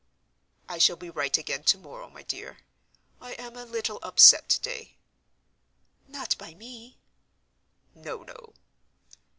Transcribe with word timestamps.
"I 0.67 0.79
shall 0.79 0.95
be 0.95 1.11
right 1.11 1.37
again 1.37 1.63
to 1.65 1.77
morrow, 1.77 2.09
my 2.09 2.23
dear. 2.23 2.57
I 3.21 3.33
am 3.33 3.55
a 3.55 3.65
little 3.65 3.99
upset 4.01 4.49
to 4.49 4.59
day." 4.59 4.97
"Not 6.07 6.35
by 6.39 6.55
me?" 6.55 6.97
"No, 7.93 8.23
no." 8.23 8.53